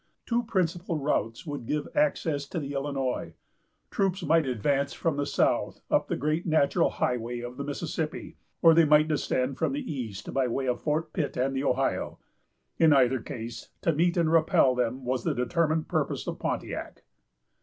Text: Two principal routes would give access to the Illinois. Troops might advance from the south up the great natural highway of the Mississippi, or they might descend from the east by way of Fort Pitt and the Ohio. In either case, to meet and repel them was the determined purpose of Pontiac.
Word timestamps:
Two 0.25 0.41
principal 0.41 0.97
routes 0.97 1.45
would 1.45 1.67
give 1.67 1.87
access 1.93 2.47
to 2.47 2.59
the 2.59 2.73
Illinois. 2.73 3.35
Troops 3.91 4.23
might 4.23 4.47
advance 4.47 4.93
from 4.93 5.15
the 5.15 5.27
south 5.27 5.81
up 5.91 6.07
the 6.07 6.15
great 6.15 6.43
natural 6.47 6.89
highway 6.89 7.41
of 7.41 7.55
the 7.55 7.63
Mississippi, 7.63 8.35
or 8.63 8.73
they 8.73 8.83
might 8.83 9.07
descend 9.07 9.59
from 9.59 9.73
the 9.73 9.93
east 9.93 10.33
by 10.33 10.47
way 10.47 10.67
of 10.67 10.81
Fort 10.81 11.13
Pitt 11.13 11.37
and 11.37 11.55
the 11.55 11.63
Ohio. 11.63 12.17
In 12.79 12.93
either 12.93 13.19
case, 13.19 13.69
to 13.83 13.93
meet 13.93 14.17
and 14.17 14.31
repel 14.31 14.73
them 14.73 15.05
was 15.05 15.23
the 15.23 15.35
determined 15.35 15.87
purpose 15.87 16.25
of 16.25 16.39
Pontiac. 16.39 17.03